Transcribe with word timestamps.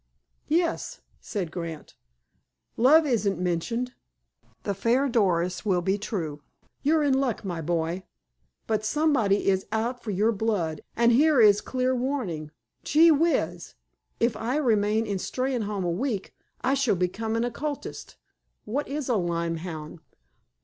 _"Yes," 0.47 0.99
said 1.19 1.51
Grant. 1.51 1.93
"Love 2.75 3.05
isn't 3.05 3.37
mentioned. 3.39 3.93
The 4.63 4.73
fair 4.73 5.07
Doris 5.07 5.63
will 5.63 5.83
be 5.83 5.99
true. 5.99 6.41
You're 6.81 7.03
in 7.03 7.13
luck, 7.13 7.45
my 7.45 7.61
boy. 7.61 8.01
But 8.65 8.83
somebody 8.83 9.47
is 9.47 9.67
out 9.71 10.03
for 10.03 10.09
your 10.09 10.31
blood, 10.31 10.81
and 10.95 11.11
here 11.11 11.39
is 11.39 11.61
clear 11.61 11.95
warning. 11.95 12.49
Gee 12.83 13.09
whizz! 13.11 13.75
If 14.19 14.35
I 14.35 14.55
remain 14.55 15.05
in 15.05 15.19
Steynholme 15.19 15.85
a 15.85 15.91
week 15.91 16.33
I 16.61 16.73
shall 16.73 16.95
become 16.95 17.35
an 17.35 17.43
occultist. 17.43 18.15
What 18.65 18.87
is 18.87 19.07
a 19.07 19.17
lyme 19.17 19.57
hound?" 19.57 19.99